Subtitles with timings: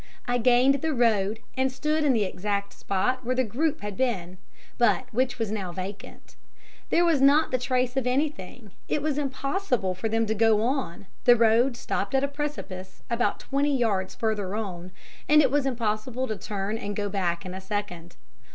[0.27, 4.39] I gained the road, and stood in the exact spot where the group had been,
[4.79, 6.35] but which was now vacant,
[6.89, 11.05] there was not the trace of anything; it was impossible for them to go on,
[11.25, 14.91] the road stopped at a precipice about twenty yards further on,
[15.29, 18.15] and it was impossible to turn and go back in a second.